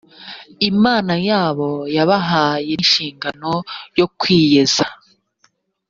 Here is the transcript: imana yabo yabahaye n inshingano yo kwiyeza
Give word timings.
imana 0.69 1.13
yabo 1.29 1.69
yabahaye 1.95 2.71
n 2.73 2.75
inshingano 2.79 3.51
yo 3.97 4.05
kwiyeza 4.19 4.85